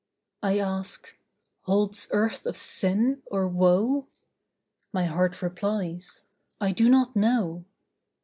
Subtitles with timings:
[0.41, 1.15] I ask,
[1.65, 4.07] "Holds earth of sin, or woe?"
[4.91, 6.23] My heart replies,
[6.59, 7.65] "I do not know."